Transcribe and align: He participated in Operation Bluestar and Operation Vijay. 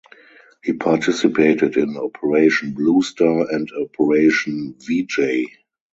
He 0.63 0.73
participated 0.73 1.77
in 1.77 1.95
Operation 1.95 2.73
Bluestar 2.73 3.53
and 3.53 3.69
Operation 3.85 4.73
Vijay. 4.79 5.45